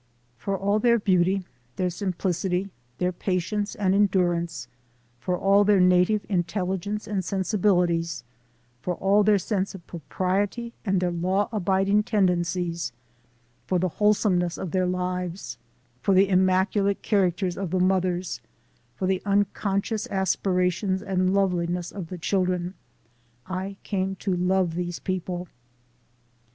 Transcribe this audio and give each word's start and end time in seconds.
For 0.35 0.57
all 0.57 0.79
their 0.79 0.97
beauty, 0.97 1.45
their 1.75 1.91
simplicity, 1.91 2.71
their 2.97 3.11
patience 3.11 3.75
and 3.75 3.93
endurance, 3.93 4.67
for 5.19 5.37
all 5.37 5.63
their 5.63 5.79
native 5.79 6.23
intel 6.23 6.69
ligence 6.75 7.07
and 7.07 7.23
sensibilities, 7.23 8.23
for 8.81 8.95
all 8.95 9.21
their 9.23 9.37
sense 9.37 9.75
of 9.75 9.85
pro 9.85 10.01
priety 10.09 10.71
and 10.83 10.99
their 10.99 11.11
law 11.11 11.47
abiding 11.51 12.01
tendencies, 12.01 12.93
for 13.67 13.77
the 13.77 13.89
wholesomeness 14.01 14.57
of 14.57 14.71
their 14.71 14.87
lives, 14.87 15.59
for 16.01 16.15
the 16.15 16.29
immaculate 16.29 17.03
characters 17.03 17.55
of 17.55 17.69
the 17.69 17.79
mothers, 17.79 18.41
for 18.95 19.05
the 19.05 19.21
unconscious 19.23 20.07
aspi 20.07 20.55
rations 20.55 21.03
and 21.03 21.31
loveliness 21.35 21.91
of 21.91 22.07
the 22.07 22.17
children, 22.17 22.73
I 23.45 23.77
came 23.83 24.15
to 24.15 24.35
love 24.35 24.73
these 24.73 24.97
people. 24.97 25.47